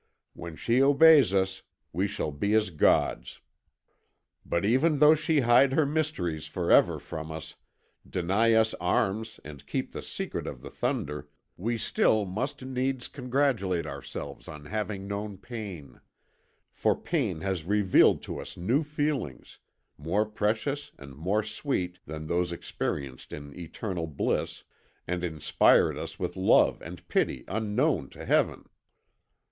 [0.33, 1.61] When she obeys us
[1.93, 3.39] we shall be as gods.
[4.43, 7.53] But even though she hide her mysteries for ever from us,
[8.09, 13.85] deny us arms and keep the secret of the thunder, we still must needs congratulate
[13.85, 16.01] ourselves on having known pain,
[16.71, 19.59] for pain has revealed to us new feelings,
[19.99, 24.63] more precious and more sweet than those experienced in eternal bliss,
[25.07, 28.65] and inspired us with love and pity unknown to Heaven.'